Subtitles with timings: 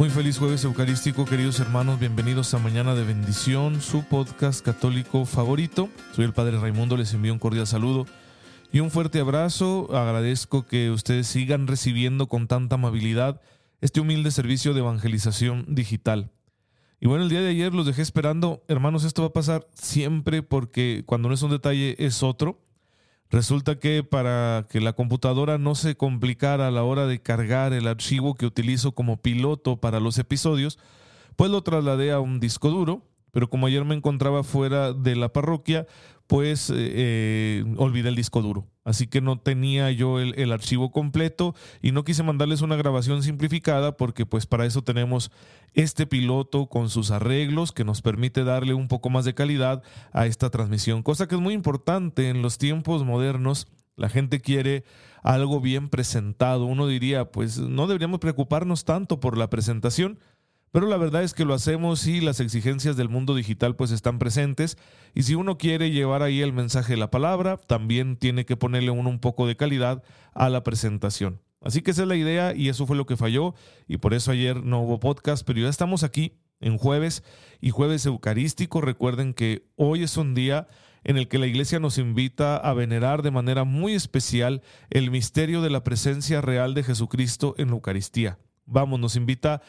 [0.00, 2.00] Muy feliz jueves eucarístico, queridos hermanos.
[2.00, 5.90] Bienvenidos a Mañana de Bendición, su podcast católico favorito.
[6.16, 8.06] Soy el Padre Raimundo, les envío un cordial saludo
[8.72, 9.94] y un fuerte abrazo.
[9.94, 13.42] Agradezco que ustedes sigan recibiendo con tanta amabilidad
[13.82, 16.30] este humilde servicio de evangelización digital.
[16.98, 18.64] Y bueno, el día de ayer los dejé esperando.
[18.68, 22.58] Hermanos, esto va a pasar siempre porque cuando no es un detalle es otro.
[23.30, 27.86] Resulta que para que la computadora no se complicara a la hora de cargar el
[27.86, 30.78] archivo que utilizo como piloto para los episodios,
[31.36, 35.32] pues lo trasladé a un disco duro, pero como ayer me encontraba fuera de la
[35.32, 35.86] parroquia,
[36.26, 38.66] pues eh, eh, olvidé el disco duro.
[38.90, 43.96] Así que no tenía yo el, archivo completo y no quise mandarles una grabación simplificada
[43.96, 45.30] porque pues para eso tenemos
[45.74, 49.82] este piloto con sus arreglos que nos permite darle un poco más de calidad
[50.12, 51.02] a esta transmisión.
[51.02, 53.68] Cosa que es muy importante en los tiempos modernos.
[53.96, 54.84] La gente quiere
[55.22, 56.64] algo bien presentado.
[56.64, 60.18] Uno diría, pues no deberíamos preocuparnos tanto por la presentación,
[60.72, 64.18] pero la verdad es que lo hacemos y las exigencias del mundo digital pues están
[64.18, 64.78] presentes
[65.14, 68.90] y si uno quiere llevar ahí el mensaje de la palabra, también tiene que ponerle
[68.90, 71.40] uno un poco de calidad a la presentación.
[71.62, 73.54] Así que esa es la idea y eso fue lo que falló
[73.86, 77.22] y por eso ayer no hubo podcast, pero ya estamos aquí en jueves
[77.60, 78.80] y jueves eucarístico.
[78.80, 80.68] Recuerden que hoy es un día
[81.04, 85.62] en el que la iglesia nos invita a venerar de manera muy especial el misterio
[85.62, 88.38] de la presencia real de Jesucristo en la Eucaristía.
[88.66, 89.62] Vamos, nos invita a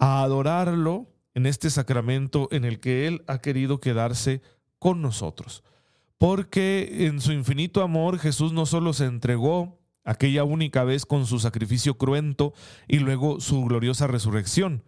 [0.00, 4.42] adorarlo en este sacramento en el que Él ha querido quedarse
[4.78, 5.62] con nosotros.
[6.18, 11.38] Porque en su infinito amor Jesús no solo se entregó aquella única vez con su
[11.38, 12.52] sacrificio cruento
[12.88, 14.82] y luego su gloriosa resurrección,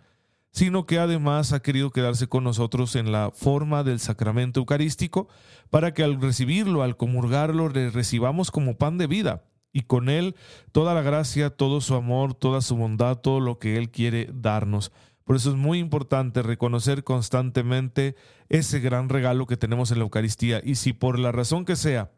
[0.50, 5.28] sino que además ha querido quedarse con nosotros en la forma del sacramento eucarístico
[5.70, 10.34] para que al recibirlo, al comulgarlo, le recibamos como pan de vida y con Él
[10.72, 14.92] toda la gracia, todo su amor, toda su bondad, todo lo que Él quiere darnos.
[15.24, 18.16] Por eso es muy importante reconocer constantemente
[18.48, 20.60] ese gran regalo que tenemos en la Eucaristía.
[20.64, 22.10] Y si por la razón que sea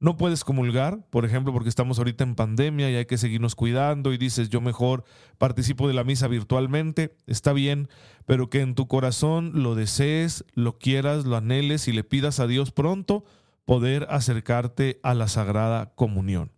[0.00, 4.12] no puedes comulgar, por ejemplo, porque estamos ahorita en pandemia y hay que seguirnos cuidando
[4.12, 5.04] y dices yo mejor
[5.38, 7.88] participo de la misa virtualmente, está bien,
[8.24, 12.46] pero que en tu corazón lo desees, lo quieras, lo anheles y le pidas a
[12.46, 13.24] Dios pronto
[13.64, 16.52] poder acercarte a la Sagrada Comunión.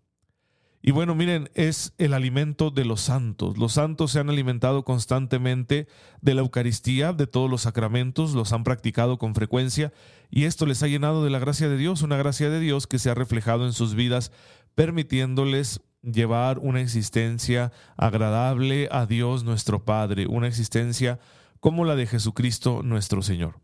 [0.82, 3.58] Y bueno, miren, es el alimento de los santos.
[3.58, 5.86] Los santos se han alimentado constantemente
[6.22, 9.92] de la Eucaristía, de todos los sacramentos, los han practicado con frecuencia
[10.30, 12.98] y esto les ha llenado de la gracia de Dios, una gracia de Dios que
[12.98, 14.32] se ha reflejado en sus vidas,
[14.74, 21.18] permitiéndoles llevar una existencia agradable a Dios nuestro Padre, una existencia
[21.58, 23.60] como la de Jesucristo nuestro Señor.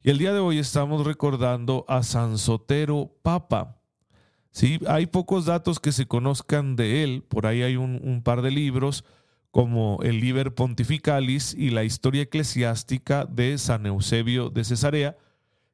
[0.00, 3.75] Y el día de hoy estamos recordando a San Sotero Papa.
[4.56, 8.50] Sí, hay pocos datos que se conozcan de él, por ahí hay un, par de
[8.50, 9.04] libros
[9.50, 15.18] como el Liber Pontificalis y la Historia Eclesiástica de San Eusebio de Cesarea,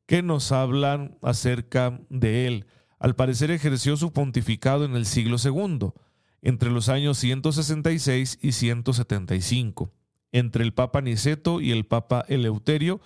[0.04, 2.66] que nos hablan acerca de él.
[2.98, 5.92] Al parecer ejerció su pontificado en el siglo II,
[6.40, 9.92] entre los años 166 y 175,
[10.32, 13.00] entre el Papa Niceto y el Papa Eleuterio,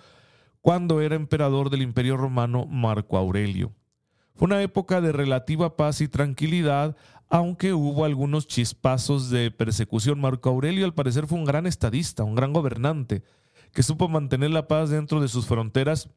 [0.59, 3.75] cuando era emperador del Imperio Romano Marco Aurelio.
[4.37, 6.95] Fue una época de relativa paz y tranquilidad,
[7.27, 10.21] aunque hubo algunos chispazos de persecución.
[10.21, 13.23] Marco Aurelio al parecer fue un gran estadista, un gran gobernante,
[13.73, 16.11] que supo mantener la paz dentro de sus fronteras,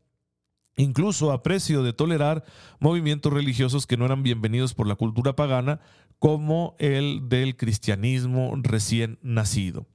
[0.77, 2.45] incluso a precio de tolerar
[2.79, 5.81] movimientos religiosos que no eran bienvenidos por la cultura pagana,
[6.19, 9.87] como el del cristianismo recién nacido.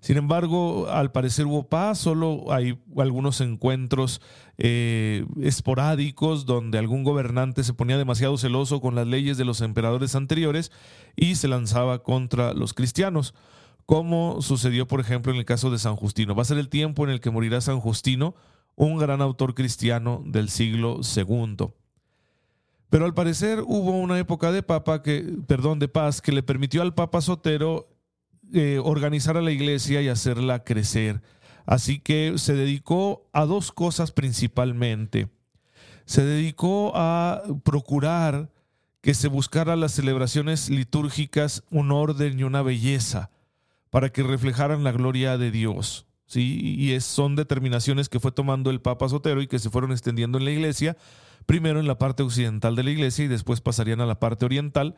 [0.00, 4.22] Sin embargo, al parecer hubo paz, solo hay algunos encuentros
[4.56, 10.14] eh, esporádicos donde algún gobernante se ponía demasiado celoso con las leyes de los emperadores
[10.14, 10.72] anteriores
[11.16, 13.34] y se lanzaba contra los cristianos,
[13.84, 16.34] como sucedió, por ejemplo, en el caso de San Justino.
[16.34, 18.34] Va a ser el tiempo en el que morirá San Justino,
[18.76, 21.74] un gran autor cristiano del siglo II.
[22.88, 26.82] Pero al parecer hubo una época de papa que, perdón, de paz que le permitió
[26.82, 27.89] al Papa Sotero
[28.52, 31.22] eh, organizar a la iglesia y hacerla crecer.
[31.66, 35.28] Así que se dedicó a dos cosas principalmente.
[36.04, 38.50] Se dedicó a procurar
[39.00, 43.30] que se buscara las celebraciones litúrgicas un orden y una belleza
[43.90, 46.06] para que reflejaran la gloria de Dios.
[46.26, 46.60] ¿sí?
[46.62, 50.38] y es, son determinaciones que fue tomando el Papa Sotero y que se fueron extendiendo
[50.38, 50.96] en la iglesia,
[51.46, 54.94] primero en la parte occidental de la iglesia y después pasarían a la parte oriental,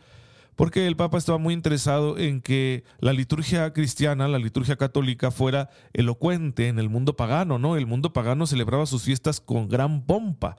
[0.57, 5.71] porque el Papa estaba muy interesado en que la liturgia cristiana, la liturgia católica, fuera
[5.93, 7.77] elocuente en el mundo pagano, ¿no?
[7.77, 10.57] El mundo pagano celebraba sus fiestas con gran pompa.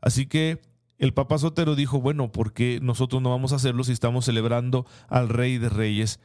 [0.00, 0.60] Así que
[0.98, 4.86] el Papa Sotero dijo, bueno, ¿por qué nosotros no vamos a hacerlo si estamos celebrando
[5.08, 6.20] al Rey de Reyes?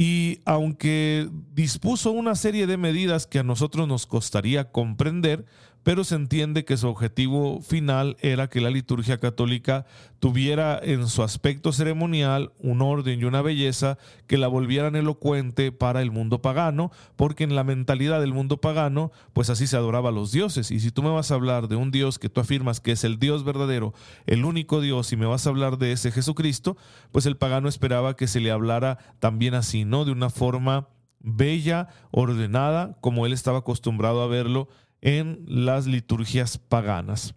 [0.00, 5.44] Y aunque dispuso una serie de medidas que a nosotros nos costaría comprender,
[5.82, 9.86] pero se entiende que su objetivo final era que la liturgia católica
[10.18, 16.02] tuviera en su aspecto ceremonial un orden y una belleza que la volvieran elocuente para
[16.02, 20.12] el mundo pagano, porque en la mentalidad del mundo pagano, pues así se adoraba a
[20.12, 20.70] los dioses.
[20.70, 23.04] Y si tú me vas a hablar de un Dios que tú afirmas que es
[23.04, 23.94] el Dios verdadero,
[24.26, 26.76] el único Dios, y me vas a hablar de ese Jesucristo,
[27.12, 30.04] pues el pagano esperaba que se le hablara también así, ¿no?
[30.04, 30.88] De una forma
[31.20, 34.68] bella, ordenada, como él estaba acostumbrado a verlo
[35.00, 37.34] en las liturgias paganas.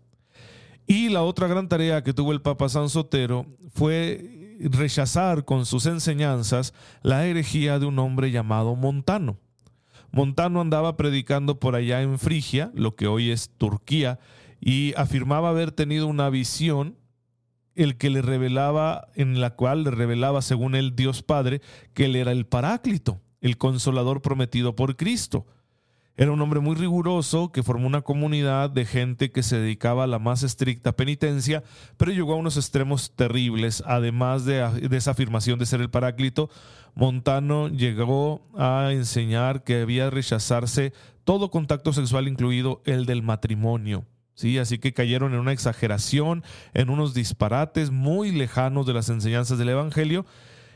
[0.87, 5.85] Y la otra gran tarea que tuvo el Papa San Sotero fue rechazar con sus
[5.85, 9.37] enseñanzas la herejía de un hombre llamado Montano.
[10.11, 14.19] Montano andaba predicando por allá en Frigia, lo que hoy es Turquía,
[14.59, 16.97] y afirmaba haber tenido una visión
[17.75, 21.61] el que le revelaba, en la cual le revelaba, según él, Dios Padre,
[21.93, 25.45] que él era el Paráclito, el consolador prometido por Cristo.
[26.17, 30.07] Era un hombre muy riguroso que formó una comunidad de gente que se dedicaba a
[30.07, 31.63] la más estricta penitencia,
[31.97, 33.81] pero llegó a unos extremos terribles.
[33.85, 36.49] Además de, esa afirmación de ser el paráclito,
[36.95, 40.91] Montano llegó a enseñar que debía rechazarse
[41.23, 44.05] todo contacto sexual, incluido el del matrimonio.
[44.33, 46.43] Sí, así que cayeron en una exageración,
[46.73, 50.25] en unos disparates muy lejanos de las enseñanzas del Evangelio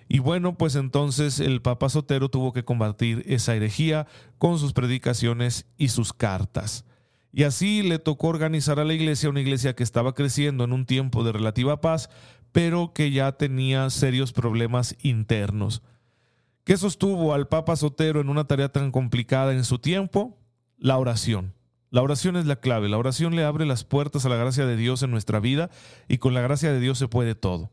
[0.07, 4.07] y bueno, pues entonces el Papa Sotero tuvo que combatir esa herejía
[4.37, 6.85] con sus predicaciones y sus cartas.
[7.31, 10.85] Y así le tocó organizar a la iglesia, una iglesia que estaba creciendo en un
[10.85, 12.09] tiempo de relativa paz,
[12.51, 15.81] pero que ya tenía serios problemas internos.
[16.63, 20.37] ¿Qué sostuvo al Papa Sotero en una tarea tan complicada en su tiempo?
[20.77, 21.53] La oración.
[21.89, 22.89] La oración es la clave.
[22.89, 25.69] La oración le abre las puertas a la gracia de Dios en nuestra vida
[26.07, 27.71] y con la gracia de Dios se puede todo.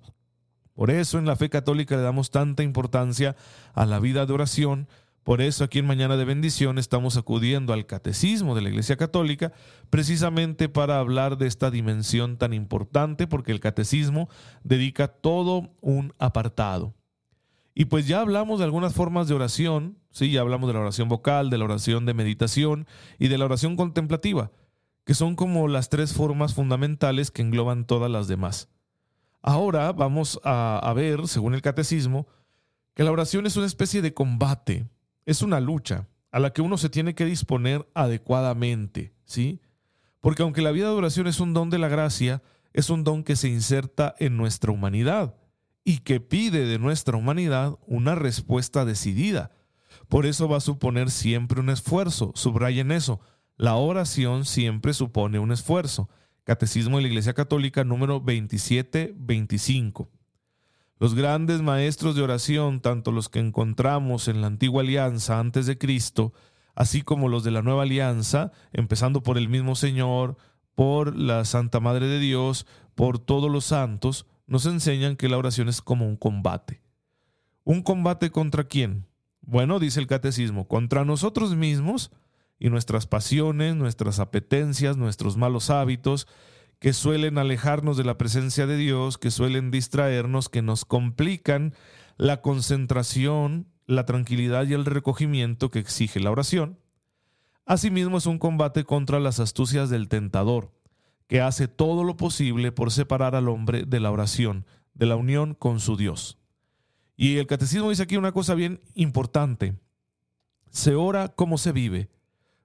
[0.74, 3.36] Por eso en la fe católica le damos tanta importancia
[3.74, 4.88] a la vida de oración.
[5.22, 9.52] Por eso aquí en Mañana de Bendición estamos acudiendo al catecismo de la Iglesia Católica
[9.90, 14.28] precisamente para hablar de esta dimensión tan importante porque el catecismo
[14.64, 16.94] dedica todo un apartado.
[17.75, 21.08] Y pues ya hablamos de algunas formas de oración, sí, ya hablamos de la oración
[21.08, 22.86] vocal, de la oración de meditación
[23.18, 24.50] y de la oración contemplativa,
[25.04, 28.68] que son como las tres formas fundamentales que engloban todas las demás.
[29.42, 32.28] Ahora vamos a, ver, según el catecismo,
[32.94, 34.88] que la oración es una especie de combate,
[35.26, 39.60] es una lucha a la que uno se tiene que disponer adecuadamente, ¿sí?
[40.20, 42.42] Porque aunque la vida de oración es un don de la gracia,
[42.72, 45.34] es un don que se inserta en nuestra humanidad
[45.84, 49.50] y que pide de nuestra humanidad una respuesta decidida.
[50.08, 52.32] Por eso va a suponer siempre un esfuerzo.
[52.34, 53.20] Subrayen eso.
[53.56, 56.08] La oración siempre supone un esfuerzo.
[56.44, 60.08] Catecismo de la Iglesia Católica número 2725.
[60.98, 65.78] Los grandes maestros de oración, tanto los que encontramos en la antigua alianza antes de
[65.78, 66.32] Cristo,
[66.74, 70.36] así como los de la nueva alianza, empezando por el mismo Señor,
[70.74, 72.66] por la Santa Madre de Dios,
[72.96, 76.82] por todos los santos, nos enseñan que la oración es como un combate.
[77.62, 79.06] ¿Un combate contra quién?
[79.42, 82.11] Bueno, dice el catecismo, contra nosotros mismos
[82.62, 86.28] y nuestras pasiones, nuestras apetencias, nuestros malos hábitos,
[86.78, 91.75] que suelen alejarnos de la presencia de Dios, que suelen distraernos, que nos complican
[92.19, 96.78] la concentración, la tranquilidad y el recogimiento que exige la oración.
[97.66, 100.71] Asimismo es un combate contra las astucias del tentador,
[101.26, 105.54] que hace todo lo posible por separar al hombre de la oración, de la unión
[105.54, 106.38] con su Dios.
[107.16, 109.75] Y el catecismo dice aquí una cosa bien importante.
[110.71, 112.09] Se ora como se vive,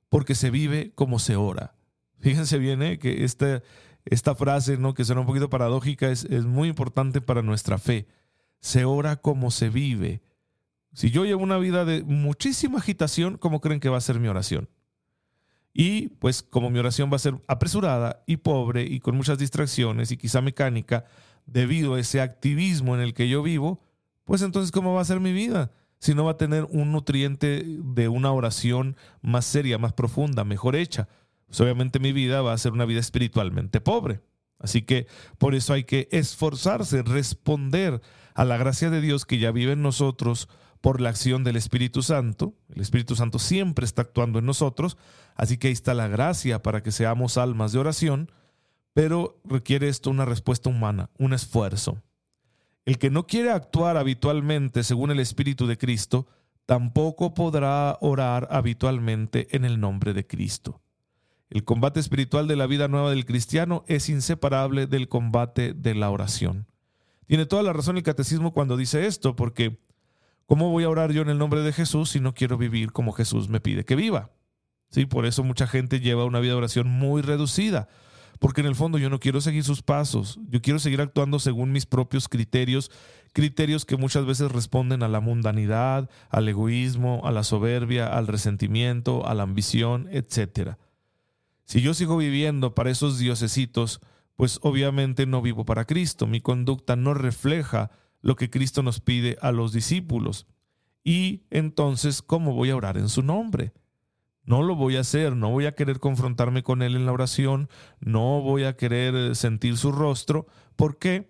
[0.10, 1.76] porque se vive como se ora.
[2.20, 3.00] Fíjense bien ¿eh?
[3.00, 3.62] que esta,
[4.06, 4.94] esta frase, ¿no?
[4.94, 8.08] que suena un poquito paradójica, es, es muy importante para nuestra fe.
[8.60, 10.22] Se ora como se vive.
[10.94, 14.28] Si yo llevo una vida de muchísima agitación, ¿cómo creen que va a ser mi
[14.28, 14.70] oración?
[15.80, 20.12] Y pues como mi oración va a ser apresurada y pobre y con muchas distracciones
[20.12, 21.06] y quizá mecánica,
[21.46, 23.80] debido a ese activismo en el que yo vivo,
[24.24, 25.72] pues entonces ¿cómo va a ser mi vida?
[26.00, 31.08] Sino va a tener un nutriente de una oración más seria, más profunda, mejor hecha.
[31.48, 34.22] Pues obviamente mi vida va a ser una vida espiritualmente pobre.
[34.60, 38.02] Así que por eso hay que esforzarse, responder
[38.34, 40.50] a la gracia de Dios que ya vive en nosotros
[40.82, 42.54] por la acción del Espíritu Santo.
[42.74, 44.98] El Espíritu Santo siempre está actuando en nosotros,
[45.36, 48.32] así que ahí está la gracia para que seamos almas de oración,
[48.94, 52.02] pero requiere esto una respuesta humana, un esfuerzo.
[52.88, 56.26] El que no quiere actuar habitualmente según el Espíritu de Cristo,
[56.66, 60.80] tampoco podrá orar habitualmente en el nombre de Cristo.
[61.50, 66.10] El combate espiritual de la vida nueva del cristiano es inseparable del combate de la
[66.10, 66.66] oración.
[67.26, 69.82] Tiene toda la razón el catecismo cuando dice esto, porque
[70.46, 73.12] ¿cómo voy a orar yo en el nombre de Jesús si no quiero vivir como
[73.12, 74.32] Jesús me pide que viva?
[74.92, 77.90] Sí, por eso mucha gente lleva una vida de oración muy reducida,
[78.40, 81.72] porque en el fondo yo no quiero seguir sus pasos, yo quiero seguir actuando según
[81.72, 82.92] mis propios criterios,
[83.34, 89.26] criterios que muchas veces responden a la mundanidad, al egoísmo, a la soberbia, al resentimiento,
[89.28, 90.76] a la ambición, etc.
[91.66, 94.02] Si yo sigo viviendo para esos diosesitos,
[94.36, 97.92] pues obviamente no vivo para Cristo, mi conducta no refleja
[98.22, 100.48] lo que Cristo nos pide a los discípulos.
[101.04, 103.74] Y entonces, ¿cómo voy a orar en su nombre?
[104.48, 107.68] No lo voy a hacer, no voy a querer confrontarme con Él en la oración,
[108.00, 110.48] no voy a querer eh, sentir su rostro.
[110.78, 111.30] ¿Por qué?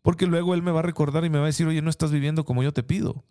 [0.00, 2.12] Porque luego Él me va a recordar y me va a decir, oye, no estás
[2.12, 3.24] viviendo como yo te pido.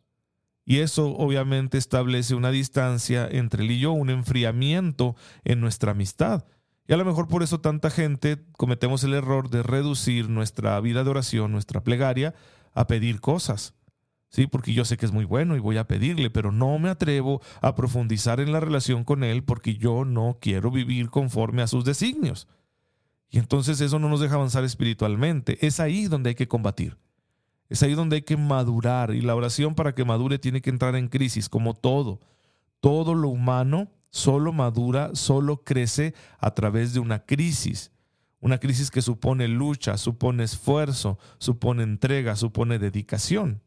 [0.66, 6.44] Y eso obviamente establece una distancia entre Él y yo, un enfriamiento en nuestra amistad.
[6.86, 11.06] Y a lo mejor por eso tanta gente cometemos el error de reducir nuestra vida
[11.06, 12.36] de oración, nuestra plegaria,
[12.74, 13.76] a pedir cosas.
[14.32, 16.90] Sí, porque yo sé que es muy bueno y voy a pedirle, pero no me
[16.90, 21.68] atrevo a profundizar en la relación con Él porque yo no quiero vivir conforme a
[21.68, 22.48] sus designios.
[23.30, 25.66] Y entonces eso no nos deja avanzar espiritualmente.
[25.66, 26.98] Es ahí donde hay que combatir.
[27.68, 29.14] Es ahí donde hay que madurar.
[29.14, 32.22] Y la oración para que madure tiene que entrar en crisis, como todo.
[32.80, 37.92] Todo lo humano solo madura, solo crece a través de una crisis.
[38.40, 43.62] Una crisis que supone lucha, supone esfuerzo, supone entrega, supone dedicación.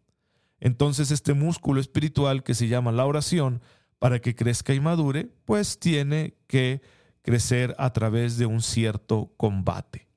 [0.64, 3.60] Entonces este músculo espiritual que se llama la oración,
[3.98, 6.80] para que crezca y madure, pues tiene que
[7.20, 10.08] crecer a través de un cierto combate.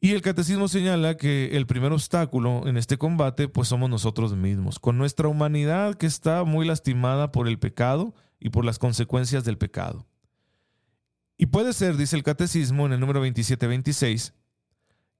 [0.00, 4.78] Y el catecismo señala que el primer obstáculo en este combate pues somos nosotros mismos,
[4.78, 9.56] con nuestra humanidad que está muy lastimada por el pecado y por las consecuencias del
[9.56, 10.06] pecado.
[11.38, 14.34] Y puede ser, dice el catecismo en el número 2726,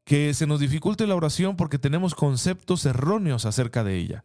[0.06, 4.24] que se nos dificulte la oración porque tenemos conceptos erróneos acerca de ella.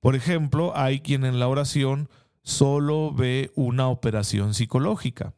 [0.00, 2.10] Por ejemplo, hay quien en la oración
[2.42, 5.32] solo ve una operación psicológica.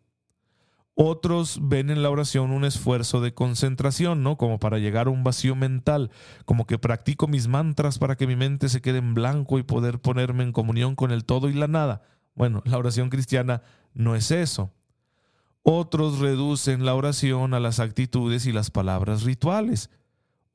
[0.97, 4.37] Otros ven en la oración un esfuerzo de concentración, ¿no?
[4.37, 6.11] Como para llegar a un vacío mental,
[6.47, 10.01] como que practico mis mantras para que mi mente se quede en blanco y poder
[10.01, 12.03] ponerme en comunión con el todo y la nada.
[12.35, 14.73] Bueno, la oración cristiana no es eso.
[15.67, 19.89] Otros reducen la oración a las actitudes y las palabras rituales.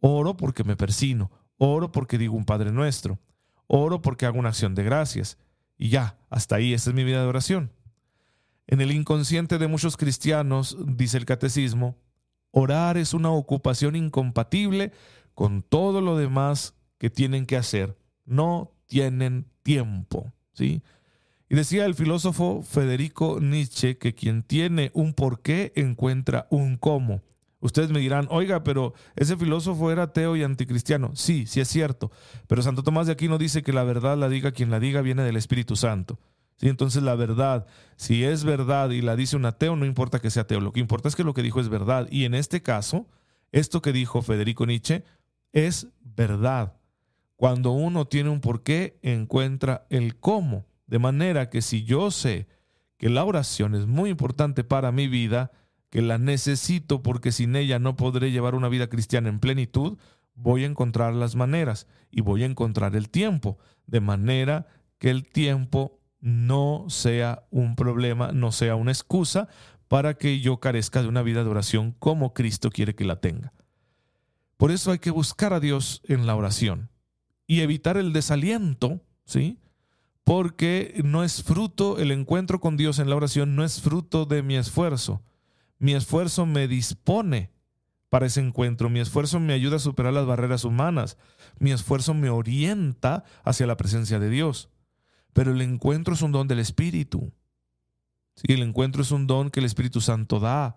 [0.02, 3.18] Oro porque me persino, oro porque digo un Padre Nuestro,
[3.66, 5.40] oro porque hago una acción de gracias.
[5.80, 7.72] Y ya, hasta ahí, esa es mi vida de oración.
[8.68, 11.98] En el inconsciente de muchos cristianos, dice el catecismo,
[12.52, 14.92] orar es una ocupación incompatible
[15.34, 17.98] con todo lo demás que tienen que hacer.
[18.26, 20.84] No tienen tiempo, ¿sí?
[21.50, 27.24] Y decía el filósofo Federico Nietzsche que quien tiene un porqué encuentra un cómo.
[27.60, 31.12] Ustedes me dirán, oiga, pero ese filósofo era ateo y anticristiano.
[31.16, 32.12] Sí, sí es cierto.
[32.48, 35.24] Pero Santo Tomás de Aquino dice que la verdad la diga quien la diga viene
[35.24, 36.20] del Espíritu Santo.
[36.58, 36.70] ¿Sí?
[36.70, 37.66] Entonces la verdad,
[37.96, 40.62] si es verdad y la dice un ateo, no importa que sea ateo.
[40.62, 42.08] Lo que importa es que lo que dijo es verdad.
[42.12, 43.08] Y en este caso,
[43.52, 45.04] esto que dijo Federico Nietzsche
[45.52, 46.76] es verdad.
[47.36, 50.69] Cuando uno tiene un porqué, encuentra el cómo.
[50.90, 52.48] De manera que si yo sé
[52.98, 55.52] que la oración es muy importante para mi vida,
[55.92, 60.00] que la necesito porque sin ella no podré llevar una vida cristiana en plenitud,
[60.34, 64.66] voy a encontrar las maneras y voy a encontrar el tiempo, de manera
[64.98, 69.48] que el tiempo no sea un problema, no sea una excusa
[69.88, 73.54] para que yo carezca de una vida de oración como Cristo quiere que la tenga.
[74.58, 76.90] Por eso hay que buscar a Dios en la oración
[77.46, 79.60] y evitar el desaliento, ¿sí?
[80.30, 84.44] Porque no es fruto, el encuentro con Dios en la oración no es fruto de
[84.44, 85.24] mi esfuerzo.
[85.80, 87.50] Mi esfuerzo me dispone
[88.10, 91.18] para ese encuentro, mi esfuerzo me ayuda a superar las barreras humanas,
[91.58, 94.70] mi esfuerzo me orienta hacia la presencia de Dios.
[95.34, 97.34] Pero el encuentro es un don del Espíritu.
[98.36, 100.76] Sí, el encuentro es un don que el Espíritu Santo da.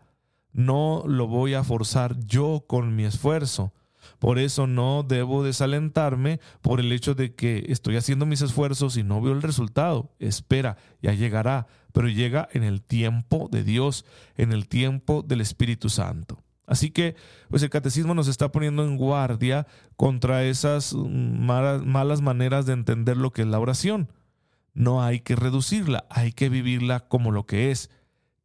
[0.52, 3.74] No lo voy a forzar yo con mi esfuerzo.
[4.18, 9.02] Por eso no debo desalentarme por el hecho de que estoy haciendo mis esfuerzos y
[9.02, 10.12] no veo el resultado.
[10.18, 14.04] Espera, ya llegará, pero llega en el tiempo de Dios,
[14.36, 16.42] en el tiempo del Espíritu Santo.
[16.66, 17.16] Así que,
[17.48, 19.66] pues el catecismo nos está poniendo en guardia
[19.96, 24.10] contra esas malas, maneras de entender lo que es la oración.
[24.72, 27.90] No hay que reducirla, hay que vivirla como lo que es.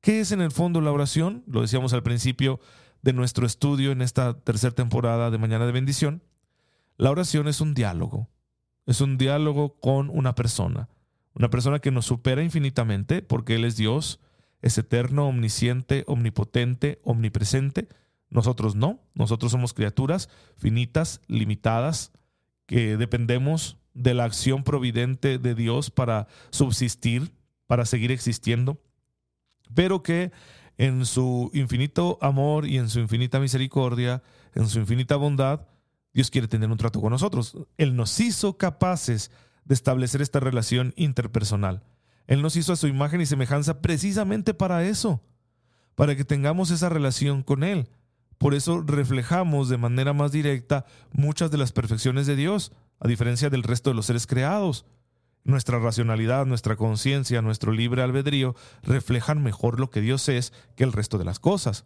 [0.02, 1.44] ¿Qué es en el fondo la oración?
[1.48, 2.60] Lo decíamos al principio
[3.02, 6.24] de nuestro estudio en esta tercera temporada de Mañana de Bendición.
[6.98, 8.30] La oración es un diálogo,
[8.86, 10.90] es un diálogo con una persona,
[11.34, 14.20] una persona que nos supera infinitamente porque Él es Dios,
[14.62, 17.88] es eterno, omnisciente, omnipotente, omnipresente.
[18.30, 22.12] Nosotros no, nosotros somos criaturas finitas, limitadas,
[22.66, 27.32] que dependemos de la acción providente de Dios para subsistir,
[27.66, 28.82] para seguir existiendo,
[29.74, 30.32] pero que
[30.78, 34.22] en su infinito amor y en su infinita misericordia,
[34.54, 35.62] en su infinita bondad,
[36.14, 37.58] Dios quiere tener un trato con nosotros.
[37.78, 39.32] Él nos hizo capaces
[39.66, 41.84] de establecer esta relación interpersonal.
[42.28, 45.22] Él nos hizo a su imagen y semejanza precisamente para eso,
[45.96, 47.90] para que tengamos esa relación con Él.
[48.38, 53.50] Por eso reflejamos de manera más directa muchas de las perfecciones de Dios, a diferencia
[53.50, 54.86] del resto de los seres creados.
[55.48, 60.92] Nuestra racionalidad, nuestra conciencia, nuestro libre albedrío reflejan mejor lo que Dios es que el
[60.92, 61.86] resto de las cosas.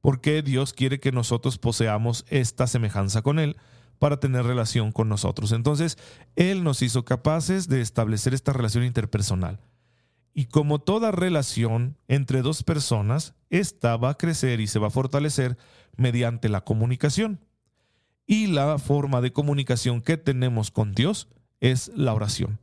[0.00, 3.56] Porque Dios quiere que nosotros poseamos esta semejanza con Él
[3.98, 5.50] para tener relación con nosotros.
[5.50, 5.98] Entonces,
[6.36, 9.58] Él nos hizo capaces de establecer esta relación interpersonal.
[10.32, 14.90] Y como toda relación entre dos personas, esta va a crecer y se va a
[14.90, 15.58] fortalecer
[15.96, 17.40] mediante la comunicación.
[18.24, 21.26] Y la forma de comunicación que tenemos con Dios
[21.58, 22.60] es la oración.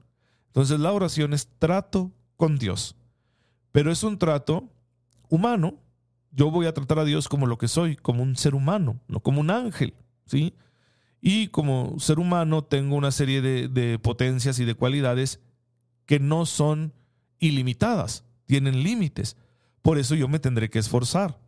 [0.52, 2.96] Entonces la oración es trato con Dios.
[3.72, 4.70] Pero es un trato
[5.30, 5.76] humano.
[6.32, 9.22] Yo voy a tratar a Dios como lo que soy, como un ser humano, no
[9.22, 9.94] como un ángel.
[10.26, 10.54] ¿sí?
[11.22, 15.40] Y como ser humano tengo una serie de, de potencias y de cualidades
[16.06, 16.94] que no son
[17.40, 19.38] ilimitadas, tienen límites.
[19.82, 21.40] Por eso yo me tendré que esforzar.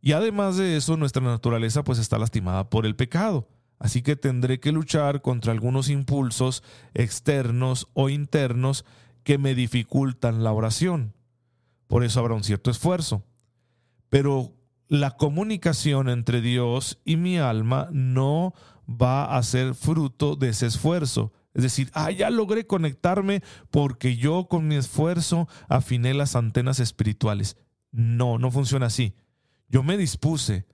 [0.00, 3.48] Y además de eso, nuestra naturaleza pues está lastimada por el pecado.
[3.80, 8.84] Así que tendré que luchar contra algunos impulsos externos o internos
[9.24, 11.14] que me dificultan la oración.
[11.88, 13.24] Por eso habrá un cierto esfuerzo.
[14.10, 14.52] Pero
[14.86, 18.52] la comunicación entre Dios y mi alma no
[18.86, 21.32] va a ser fruto de ese esfuerzo.
[21.54, 27.56] Es decir, ah, ya logré conectarme porque yo con mi esfuerzo afiné las antenas espirituales.
[27.92, 29.14] No, no funciona así.
[29.68, 30.66] Yo me dispuse,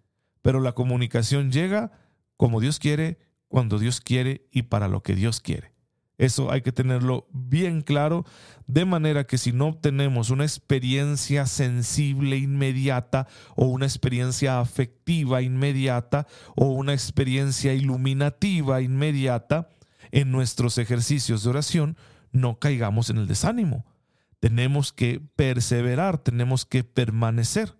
[0.42, 1.92] pero la comunicación llega
[2.36, 3.18] como Dios quiere,
[3.48, 5.76] cuando Dios quiere y para lo que Dios quiere.
[6.18, 8.24] Eso hay que tenerlo bien claro,
[8.66, 16.26] de manera que si no obtenemos una experiencia sensible inmediata o una experiencia afectiva inmediata
[16.54, 19.68] o una experiencia iluminativa inmediata
[20.10, 21.96] en nuestros ejercicios de oración,
[22.32, 23.84] no caigamos en el desánimo.
[24.40, 27.76] Tenemos que perseverar, tenemos que permanecer.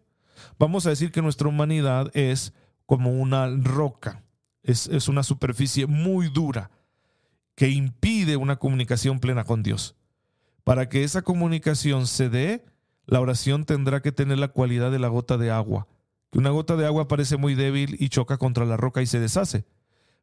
[0.58, 2.52] Vamos a decir que nuestra humanidad es
[2.84, 4.25] como una roca
[4.66, 6.70] es, una superficie muy dura
[7.54, 9.94] que impide una comunicación plena con Dios.
[10.64, 12.64] Para que esa comunicación se dé,
[13.06, 15.86] la oración tendrá que tener la cualidad de la gota de agua,
[16.30, 19.20] que una gota de agua parece muy débil y choca contra la roca y se
[19.20, 19.64] deshace.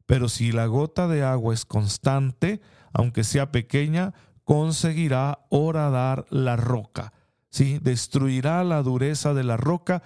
[0.06, 7.14] Pero si la gota de agua es constante, aunque sea pequeña, conseguirá horadar la roca.
[7.50, 7.80] ¿sí?
[7.82, 10.04] Destruirá la dureza de la roca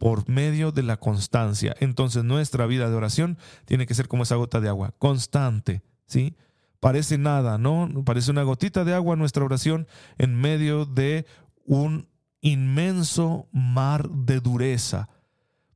[0.00, 1.76] por medio de la constancia.
[1.78, 3.36] Entonces nuestra vida de oración
[3.66, 6.36] tiene que ser como esa gota de agua, constante, ¿sí?
[6.80, 7.86] Parece nada, ¿no?
[8.06, 9.86] Parece una gotita de agua nuestra oración
[10.16, 11.26] en medio de
[11.66, 12.08] un
[12.40, 15.10] inmenso mar de dureza.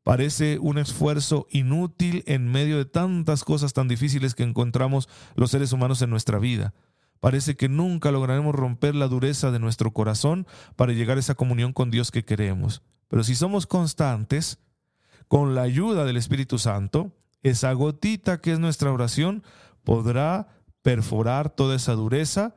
[0.03, 5.07] Parece un esfuerzo inútil en medio de tantas cosas tan difíciles que encontramos
[5.37, 6.73] los seres humanos en nuestra vida.
[7.21, 10.47] Parece que nunca lograremos romper la dureza de nuestro corazón
[10.77, 12.83] para llegar a esa comunión con Dios que queremos.
[13.09, 14.59] Pero si somos constantes,
[15.29, 19.43] con la ayuda del Espíritu Santo, esa gotita que es nuestra oración
[19.85, 20.49] podrá
[20.83, 22.55] perforar toda esa dureza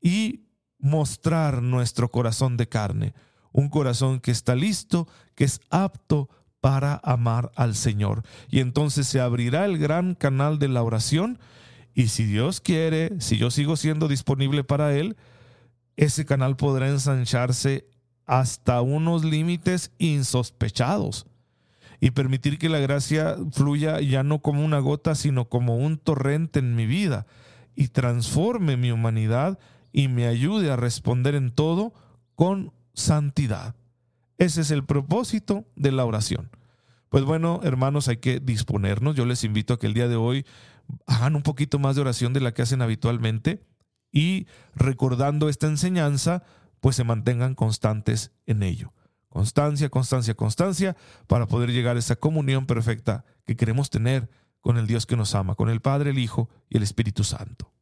[0.00, 0.46] y
[0.78, 3.14] mostrar nuestro corazón de carne,
[3.52, 6.28] un corazón que está listo, que es apto
[6.60, 8.22] para amar al Señor.
[8.48, 11.38] Y entonces se abrirá el gran canal de la oración
[11.94, 15.16] y si Dios quiere, si yo sigo siendo disponible para Él,
[15.96, 17.86] ese canal podrá ensancharse
[18.26, 21.26] hasta unos límites insospechados
[22.00, 26.58] y permitir que la gracia fluya ya no como una gota, sino como un torrente
[26.58, 27.26] en mi vida
[27.76, 29.58] y transforme mi humanidad
[29.92, 31.92] y me ayude a responder en todo
[32.34, 33.76] con santidad.
[34.38, 36.50] Ese es el propósito de la oración.
[37.08, 39.14] Pues bueno, hermanos, hay que disponernos.
[39.14, 40.44] Yo les invito a que el día de hoy
[41.06, 43.64] hagan un poquito más de oración de la que hacen habitualmente
[44.12, 46.44] y recordando esta enseñanza,
[46.80, 48.92] pues se mantengan constantes en ello.
[49.28, 54.86] Constancia, constancia, constancia, para poder llegar a esa comunión perfecta que queremos tener con el
[54.86, 57.72] Dios que nos ama, con el Padre, el Hijo y el Espíritu Santo.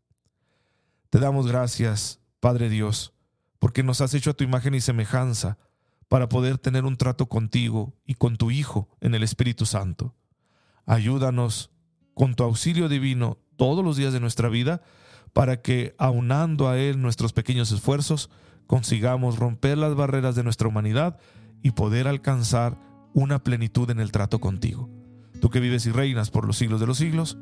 [1.11, 3.13] Te damos gracias, Padre Dios,
[3.59, 5.59] porque nos has hecho a tu imagen y semejanza
[6.09, 10.15] para poder tener un trato contigo y con tu Hijo en el Espíritu Santo.
[10.87, 11.72] Ayúdanos
[12.15, 14.83] con tu auxilio divino todos los días de nuestra vida
[15.33, 18.31] para que, aunando a Él nuestros pequeños esfuerzos,
[18.67, 21.19] consigamos romper las barreras de nuestra humanidad
[21.63, 22.79] y poder alcanzar
[23.15, 24.91] una plenitud en el trato contigo.
[25.41, 27.39] Tú que vives y reinas por los siglos de los siglos.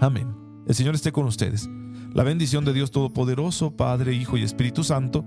[0.00, 0.34] Amén.
[0.66, 1.68] El Señor esté con ustedes.
[2.12, 5.24] La bendición de Dios Todopoderoso, Padre, Hijo y Espíritu Santo,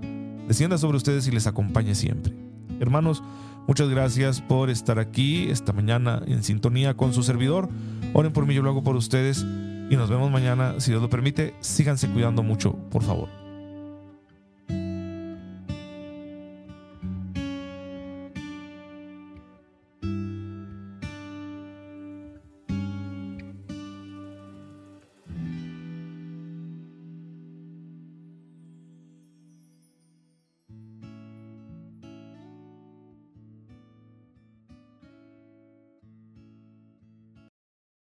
[0.48, 2.49] descienda sobre ustedes y les acompañe siempre.
[2.80, 3.22] Hermanos,
[3.66, 7.68] muchas gracias por estar aquí esta mañana en sintonía con su servidor.
[8.14, 9.44] Oren por mí, yo lo hago por ustedes
[9.90, 11.54] y nos vemos mañana, si Dios lo permite.
[11.60, 13.28] Síganse cuidando mucho, por favor.